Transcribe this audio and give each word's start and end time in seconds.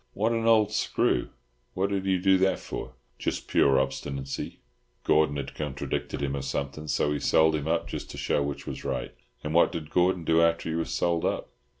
"What 0.15 0.31
an 0.31 0.47
old 0.47 0.71
screw! 0.71 1.29
What 1.75 1.91
did 1.91 2.07
he 2.07 2.17
do 2.17 2.39
that 2.39 2.57
for?" 2.57 2.95
"Just 3.19 3.47
pure 3.47 3.79
obstinacy—Gordon 3.79 5.35
had 5.37 5.53
contradicted 5.53 6.23
him 6.23 6.35
or 6.35 6.41
something, 6.41 6.87
so 6.87 7.11
he 7.13 7.19
sold 7.19 7.53
him 7.53 7.67
up 7.67 7.87
just 7.87 8.09
to 8.09 8.17
show 8.17 8.41
which 8.41 8.65
was 8.65 8.83
right." 8.83 9.13
"And 9.43 9.53
what 9.53 9.71
did 9.71 9.91
Gordon 9.91 10.23
do 10.23 10.41
after 10.41 10.69
he 10.69 10.75
was 10.75 10.89
sold 10.89 11.23
up?" 11.23 11.51